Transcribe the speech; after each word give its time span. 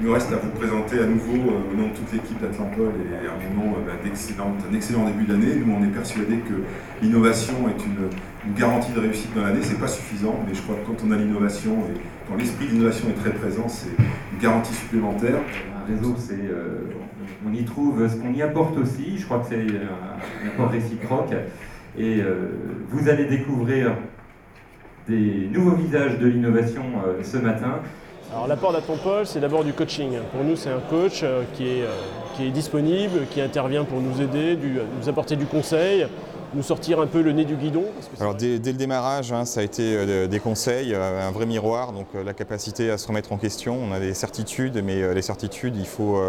Il 0.00 0.06
nous 0.06 0.12
reste 0.12 0.32
à 0.32 0.36
vous 0.36 0.50
présenter 0.50 1.00
à 1.00 1.06
nouveau, 1.06 1.50
euh, 1.50 1.72
au 1.72 1.76
nom 1.76 1.88
de 1.88 1.92
toute 1.92 2.12
l'équipe 2.12 2.40
d'Atlampol 2.40 2.92
et 3.10 3.26
à 3.26 3.32
mon 3.50 3.64
nom, 3.64 3.76
euh, 3.78 3.90
un 3.90 4.74
excellent 4.76 5.04
début 5.04 5.24
d'année. 5.24 5.56
Nous, 5.56 5.74
on 5.74 5.82
est 5.82 5.88
persuadés 5.88 6.36
que 6.36 6.54
l'innovation 7.02 7.68
est 7.68 7.84
une, 7.84 8.54
garantie 8.54 8.92
de 8.92 9.00
réussite 9.00 9.34
dans 9.34 9.42
l'année. 9.42 9.60
Ce 9.60 9.72
n'est 9.72 9.78
pas 9.78 9.88
suffisant, 9.88 10.38
mais 10.46 10.54
je 10.54 10.62
crois 10.62 10.76
que 10.76 10.86
quand 10.86 11.04
on 11.04 11.10
a 11.10 11.16
l'innovation 11.16 11.72
et 11.72 11.98
quand 12.28 12.36
l'esprit 12.36 12.68
d'innovation 12.68 13.08
est 13.08 13.20
très 13.20 13.32
présent, 13.32 13.66
c'est 13.66 13.90
une 13.98 14.38
garantie 14.40 14.72
supplémentaire. 14.72 15.40
Un 15.76 15.92
réseau, 15.92 16.14
c'est, 16.16 16.34
euh, 16.34 16.82
on 17.44 17.52
y 17.52 17.64
trouve 17.64 18.08
ce 18.08 18.14
qu'on 18.14 18.32
y 18.32 18.40
apporte 18.40 18.78
aussi. 18.78 19.18
Je 19.18 19.24
crois 19.24 19.40
que 19.40 19.46
c'est 19.48 19.56
un, 19.56 20.48
apport 20.48 20.70
réciproque. 20.70 21.34
Et 21.98 22.22
vous 22.90 23.08
allez 23.08 23.24
découvrir 23.24 23.96
des 25.08 25.48
nouveaux 25.52 25.74
visages 25.74 26.18
de 26.18 26.28
l'innovation 26.28 26.84
ce 27.22 27.38
matin. 27.38 27.80
Alors 28.30 28.46
l'apport 28.46 28.72
d'Atompol, 28.72 29.26
c'est 29.26 29.40
d'abord 29.40 29.64
du 29.64 29.72
coaching. 29.72 30.18
Pour 30.32 30.44
nous, 30.44 30.54
c'est 30.54 30.68
un 30.68 30.80
coach 30.80 31.20
euh, 31.22 31.44
qui 31.54 31.66
est, 31.66 31.82
euh, 31.82 31.88
qui 32.36 32.44
est 32.44 32.50
disponible, 32.50 33.26
qui 33.30 33.40
intervient 33.40 33.84
pour 33.84 34.02
nous 34.02 34.20
aider, 34.20 34.58
nous 35.00 35.08
apporter 35.08 35.34
du 35.34 35.46
conseil, 35.46 36.06
nous 36.54 36.62
sortir 36.62 37.00
un 37.00 37.06
peu 37.06 37.22
le 37.22 37.32
nez 37.32 37.46
du 37.46 37.56
guidon. 37.56 37.84
Alors 38.20 38.34
dès, 38.34 38.58
le 38.58 38.72
démarrage, 38.74 39.32
hein, 39.32 39.46
ça 39.46 39.60
a 39.60 39.62
été 39.62 39.96
euh, 39.96 40.26
des 40.26 40.40
conseils, 40.40 40.94
un 40.94 41.30
vrai 41.30 41.46
miroir, 41.46 41.92
donc 41.92 42.08
la 42.22 42.34
capacité 42.34 42.90
à 42.90 42.98
se 42.98 43.08
remettre 43.08 43.32
en 43.32 43.38
question. 43.38 43.78
On 43.82 43.92
a 43.92 43.98
des 43.98 44.12
certitudes, 44.12 44.82
mais 44.84 45.14
les 45.14 45.22
certitudes, 45.22 45.76
il 45.76 45.86
faut 45.86 46.20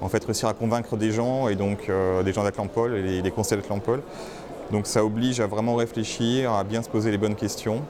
en 0.00 0.08
fait 0.08 0.24
réussir 0.24 0.48
à 0.48 0.54
convaincre 0.54 0.96
des 0.96 1.10
gens, 1.10 1.48
et 1.48 1.56
donc 1.56 1.90
des 2.24 2.32
gens 2.32 2.44
d'Atlampol 2.44 2.94
et 2.94 3.02
les, 3.02 3.22
les 3.22 3.30
conseils 3.32 3.58
d'Atlampol. 3.58 4.02
Donc 4.70 4.86
ça 4.86 5.04
oblige 5.04 5.40
à 5.40 5.48
vraiment 5.48 5.74
réfléchir, 5.74 6.52
à 6.52 6.62
bien 6.62 6.82
se 6.82 6.88
poser 6.88 7.10
les 7.10 7.18
bonnes 7.18 7.34
questions. 7.34 7.82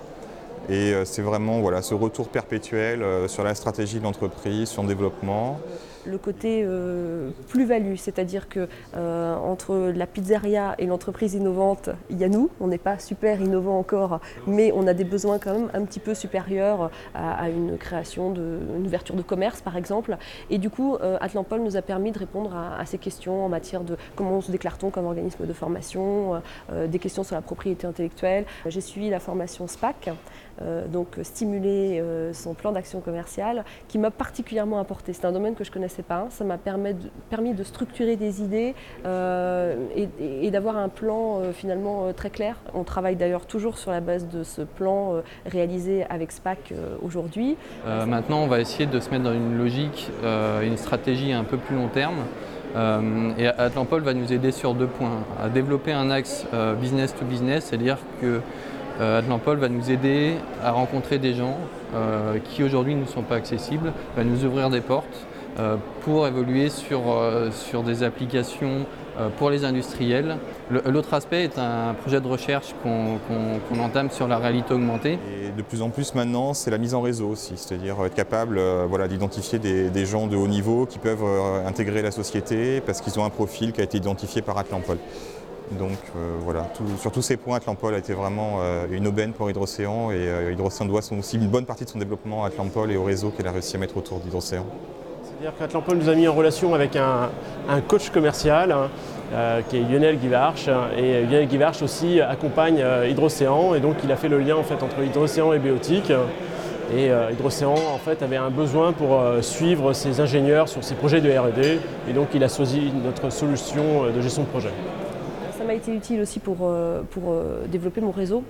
Et 0.69 0.93
euh, 0.93 1.05
c'est 1.05 1.23
vraiment 1.23 1.61
voilà, 1.61 1.83
ce 1.83 1.95
retour 1.95 2.29
perpétuel 2.29 3.03
euh, 3.03 3.29
sur 3.29 3.43
la 3.43 3.55
stratégie 3.55 3.99
de 3.99 4.05
l'entreprise, 4.05 4.69
son 4.69 4.85
développement 4.85 5.59
le 6.05 6.19
côté 6.19 6.63
euh, 6.65 7.31
plus-value, 7.49 7.97
c'est-à-dire 7.97 8.49
que 8.49 8.69
euh, 8.97 9.37
entre 9.37 9.93
la 9.95 10.07
pizzeria 10.07 10.75
et 10.79 10.87
l'entreprise 10.87 11.35
innovante, 11.35 11.91
il 12.11 12.19
y 12.19 12.25
a 12.25 12.29
nous, 12.29 12.51
on 12.61 12.67
n'est 12.67 12.79
pas 12.79 12.99
super 12.99 13.41
innovant 13.41 13.79
encore, 13.79 14.21
mais 14.47 14.73
on 14.75 14.87
a 14.87 14.95
des 14.95 15.05
besoins 15.05 15.39
quand 15.39 15.53
même 15.53 15.71
un 15.75 15.85
petit 15.85 16.01
peu 16.01 16.15
supérieurs 16.15 16.91
à, 17.15 17.49
une 17.49 17.77
création, 17.79 18.35
une 18.35 18.87
ouverture 18.87 19.15
de 19.15 19.23
commerce 19.23 19.61
par 19.61 19.77
exemple. 19.77 20.17
Et 20.51 20.59
du 20.59 20.71
coup, 20.71 20.97
euh, 20.97 21.17
Atlampol 21.21 21.61
nous 21.61 21.77
a 21.77 21.83
permis 21.83 22.13
de 22.13 22.19
répondre 22.19 22.55
à, 22.57 22.85
ces 22.87 22.99
questions 22.99 23.45
en 23.45 23.49
matière 23.49 23.83
de 23.83 23.97
comment 24.17 24.41
se 24.41 24.51
déclare-t-on 24.51 24.91
comme 24.91 25.07
organisme 25.07 25.47
de 25.47 25.53
formation, 25.53 26.43
des 26.87 26.99
questions 26.99 27.23
sur 27.23 27.37
la 27.37 27.43
propriété 27.43 27.87
intellectuelle. 27.87 28.45
J'ai 28.67 28.81
suivi 28.81 29.09
la 29.09 29.21
formation 29.21 29.67
SPAC, 29.67 30.11
donc 30.89 31.19
stimuler 31.23 32.03
son 32.33 32.55
plan 32.55 32.73
d'action 32.73 33.01
commerciale, 33.01 33.65
qui 33.89 33.99
m'a 33.99 34.11
particulièrement 34.11 34.79
apporté. 34.79 35.13
C'est 35.13 35.25
un 35.25 35.33
domaine 35.33 35.55
que 35.55 35.65
je 35.65 35.71
Ça 36.31 36.45
m'a 36.45 36.59
permis 36.59 37.55
de 37.55 37.63
structurer 37.63 38.17
des 38.17 38.43
idées 38.43 38.75
euh, 39.05 39.77
et, 40.19 40.51
d'avoir 40.51 40.77
un 40.77 40.89
plan 40.89 41.41
euh, 41.41 41.53
finalement 41.53 42.05
euh, 42.05 42.13
très 42.13 42.31
clair. 42.31 42.57
On 42.75 42.85
travaille 42.85 43.17
d'ailleurs 43.17 43.47
toujours 43.47 43.79
sur 43.79 43.91
la 43.91 44.01
base 44.01 44.29
de 44.29 44.43
ce 44.43 44.63
plan 44.63 45.23
réalisé 45.47 46.05
avec 46.09 46.33
SPAC 46.33 46.73
aujourd'hui. 47.03 47.57
maintenant, 48.07 48.43
on 48.43 48.47
va 48.47 48.61
essayer 48.61 48.87
de 48.87 49.01
se 49.01 49.11
mettre 49.11 49.25
dans 49.25 49.33
une 49.33 49.59
logique, 49.59 50.11
une 50.63 50.77
stratégie 50.77 51.33
un 51.33 51.45
peu 51.45 51.57
plus 51.57 51.77
long 51.77 51.89
terme. 51.89 52.25
et 53.39 53.47
Atlampol 53.47 54.03
va 54.03 54.15
nous 54.15 54.33
aider 54.33 54.53
sur 54.53 54.75
deux 54.75 54.87
points. 54.87 55.25
À 55.43 55.49
développer 55.49 55.93
un 55.93 56.11
axe 56.11 56.47
business 56.81 57.15
to 57.15 57.25
business, 57.25 57.67
c'est-à-dire 57.67 57.99
que 58.21 58.41
Atlampol 59.01 59.59
va 59.59 59.69
nous 59.69 59.91
aider 59.91 60.35
à 60.63 60.73
rencontrer 60.73 61.19
des 61.19 61.35
gens 61.35 61.57
qui 62.45 62.63
aujourd'hui 62.63 62.95
ne 62.95 63.05
sont 63.07 63.23
pas 63.23 63.37
accessibles, 63.37 63.93
va 64.17 64.25
nous 64.25 64.45
ouvrir 64.45 64.71
des 64.71 64.81
portes 64.81 65.27
pour 66.03 66.27
évoluer 66.27 66.69
sur, 66.69 67.03
euh, 67.11 67.51
des 67.85 68.03
applications 68.03 68.87
euh, 69.19 69.29
pour 69.39 69.51
les 69.51 69.65
industriels. 69.65 70.39
L'autre 70.71 71.15
aspect 71.15 71.45
est 71.45 71.59
un 71.59 71.95
projet 71.95 72.21
de 72.21 72.27
recherche 72.27 72.75
qu'on 72.83 73.81
entame 73.81 74.11
sur 74.11 74.29
la 74.29 74.39
réalité 74.39 74.75
augmentée. 74.75 75.19
Et 75.45 75.51
de 75.57 75.63
plus 75.63 75.83
en 75.83 75.91
plus 75.91 76.15
maintenant, 76.15 76.55
c'est 76.55 76.71
la 76.71 76.79
mise 76.79 76.95
en 76.95 77.03
réseau 77.03 77.29
aussi, 77.29 77.55
c'est-à-dire 77.57 77.97
être 78.05 78.15
capable 78.15 78.61
d'identifier 79.09 79.59
des, 79.59 80.07
gens 80.07 80.27
de 80.27 80.37
haut 80.37 80.49
niveau 80.49 80.87
qui 80.87 80.99
peuvent 80.99 81.25
intégrer 81.67 82.03
la 82.03 82.11
société 82.11 82.81
parce 82.81 83.01
qu'ils 83.01 83.19
ont 83.21 83.25
un 83.25 83.31
profil 83.31 83.73
qui 83.73 83.81
a 83.81 83.85
été 83.85 83.99
identifié 83.99 84.43
par 84.43 84.59
Atlampol. 84.59 84.99
Donc 85.79 85.99
voilà, 86.41 86.71
sur 86.99 87.13
tous 87.13 87.23
ces 87.23 87.37
points, 87.37 87.57
Atlampol 87.57 87.95
a 87.95 87.99
été 87.99 88.15
vraiment 88.15 88.61
une 88.91 89.07
aubaine 89.07 89.33
pour 89.33 89.51
Hydrocéan 89.51 90.11
et 90.11 90.53
Hydrocéan 90.53 90.87
doit 90.87 91.01
aussi 91.19 91.37
une 91.37 91.49
bonne 91.49 91.67
partie 91.67 91.85
de 91.85 91.91
son 91.91 91.99
développement 91.99 92.45
à 92.45 92.49
Atlampol 92.49 92.91
et 92.91 92.97
au 92.97 93.05
réseau 93.05 93.31
qu'elle 93.31 93.47
a 93.47 93.53
réussi 93.53 93.77
à 93.77 93.79
mettre 93.79 93.97
autour 93.97 94.21
d'Hydrocéan. 94.21 94.67
C'est-à-dire 95.43 95.59
qu'Atlampol 95.59 95.97
nous 95.97 96.09
a 96.09 96.15
mis 96.15 96.29
en 96.29 96.35
relation 96.35 96.73
avec 96.73 96.95
un, 96.95 97.29
coach 97.89 98.11
commercial 98.11 98.71
hein, 98.71 98.89
euh, 99.35 99.61
qui 99.69 99.79
est 99.79 99.81
Lionel 99.81 100.17
Guivarch. 100.17 100.69
Et 100.97 101.23
Lionel 101.23 101.49
Guivarch 101.49 101.83
aussi 101.83 102.21
accompagne 102.21 102.81
euh, 102.81 103.09
Hydrocéan 103.11 103.75
et 103.75 103.81
donc 103.81 103.97
il 104.05 104.13
a 104.13 104.17
fait 104.17 104.29
le 104.29 104.39
lien 104.39 104.55
en 104.55 104.63
fait, 104.63 104.85
entre 104.85 105.03
Hydrocéan 105.03 105.53
et 105.53 105.59
Béotique. 105.59 106.11
Et 106.95 107.11
euh, 107.11 107.33
Hydrocéan 107.33 107.75
en 107.75 107.99
fait, 107.99 108.23
avait 108.23 108.37
un 108.37 108.51
besoin 108.51 108.93
pour 108.93 109.21
suivre 109.41 109.93
ses 109.95 110.21
ingénieurs 110.21 110.69
sur 110.69 110.85
ses 110.85 110.95
projets 110.95 111.21
de 111.21 111.37
RD 111.37 111.81
et 112.09 112.13
donc 112.13 112.29
il 112.35 112.45
a 112.45 112.49
choisi 112.49 112.93
notre 113.05 113.33
solution 113.33 114.13
de 114.15 114.21
gestion 114.21 114.43
de 114.45 114.49
projet. 114.49 114.71
Ça 115.59 115.65
m'a 115.65 115.75
été 115.75 115.93
utile 115.93 116.21
aussi 116.21 116.39
pour, 116.39 116.71
pour 117.11 117.35
développer 117.67 118.01
mon 118.01 118.13
réseau 118.13 118.45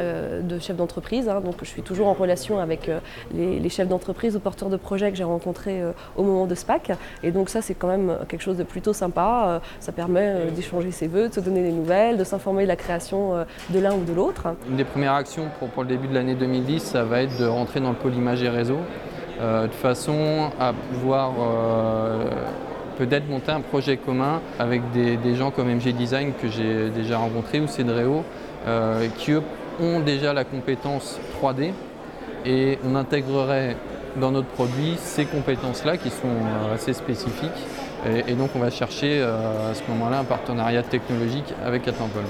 euh, 0.00 0.40
de 0.42 0.58
chefs 0.58 0.76
d'entreprise. 0.76 1.28
Hein. 1.28 1.40
donc 1.40 1.56
je 1.62 1.66
suis 1.66 1.82
toujours 1.82 2.08
en 2.08 2.14
relation 2.14 2.58
avec 2.58 2.88
euh, 2.88 2.98
les, 3.32 3.68
chefs 3.68 3.86
d'entreprise 3.86 4.34
ou 4.34 4.40
porteurs 4.40 4.68
de 4.68 4.76
projets 4.76 5.10
que 5.12 5.16
j'ai 5.16 5.24
rencontrés 5.24 5.80
euh, 5.80 5.92
au 6.16 6.24
moment 6.24 6.46
de 6.46 6.54
SPAC. 6.56 6.90
Et 7.22 7.30
donc 7.30 7.48
ça 7.48 7.62
c'est 7.62 7.74
quand 7.74 7.86
même 7.86 8.18
quelque 8.28 8.42
chose 8.42 8.56
de 8.56 8.64
plutôt 8.64 8.92
sympa. 8.92 9.60
ça 9.78 9.92
permet 9.92 10.50
d'échanger 10.50 10.90
ses 10.90 11.06
voeux, 11.06 11.28
de 11.28 11.34
se 11.34 11.40
donner 11.40 11.62
des 11.62 11.70
nouvelles, 11.70 12.16
de 12.16 12.24
s'informer 12.24 12.64
de 12.64 12.68
la 12.68 12.76
création 12.76 13.44
de 13.70 13.78
l'un 13.78 13.94
ou 13.94 14.04
de 14.04 14.12
l'autre. 14.12 14.48
Une 14.68 14.76
des 14.76 14.84
premières 14.84 15.14
actions 15.14 15.48
pour, 15.58 15.82
le 15.82 15.88
début 15.88 16.08
de 16.08 16.14
l'année 16.14 16.34
2010, 16.34 16.82
ça 16.82 17.04
va 17.04 17.22
être 17.22 17.38
de 17.38 17.46
rentrer 17.46 17.80
dans 17.80 17.90
le 17.90 17.96
pôle 17.96 18.14
image 18.14 18.42
et 18.42 18.48
réseau, 18.48 18.78
de 19.40 19.68
façon 19.68 20.50
à 20.58 20.72
pouvoir 20.72 21.32
peut-être 22.98 23.28
monter 23.28 23.52
un 23.52 23.60
projet 23.60 23.96
commun 23.96 24.40
avec 24.58 24.82
des, 24.92 25.34
gens 25.34 25.50
comme 25.50 25.68
MG 25.68 25.92
Design 25.92 26.32
que 26.40 26.48
j'ai 26.48 26.90
déjà 26.90 27.18
rencontré 27.18 27.60
ou 27.60 27.66
Cedreo, 27.66 28.24
qui 29.18 29.32
eux 29.32 29.42
ont 29.80 30.00
déjà 30.00 30.32
la 30.32 30.44
compétence 30.44 31.18
3D 31.40 31.72
et 32.44 32.78
on 32.84 32.94
intégrerait 32.94 33.76
dans 34.16 34.30
notre 34.30 34.48
produit 34.48 34.96
ces 34.98 35.24
compétences-là 35.24 35.96
qui 35.96 36.10
sont 36.10 36.26
euh, 36.26 36.74
assez 36.74 36.92
spécifiques. 36.92 37.50
Et, 38.06 38.34
donc 38.34 38.50
on 38.54 38.58
va 38.58 38.70
chercher 38.70 39.20
euh, 39.20 39.70
à 39.70 39.74
ce 39.74 39.82
moment-là 39.88 40.18
un 40.18 40.24
partenariat 40.24 40.82
technologique 40.82 41.54
avec 41.64 41.88
Atlampol. 41.88 42.24